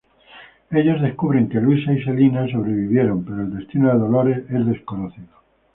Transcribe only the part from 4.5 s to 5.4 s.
desconocido.